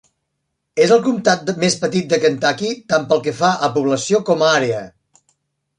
És 0.85 0.93
el 0.95 1.03
comtat 1.07 1.51
més 1.65 1.75
petit 1.83 2.09
de 2.15 2.19
Kentucky, 2.25 2.73
tant 2.95 3.07
pel 3.13 3.23
que 3.29 3.35
fa 3.45 3.53
a 3.67 3.71
població 3.79 4.25
com 4.31 4.45
a 4.47 4.51
àrea. 4.61 4.83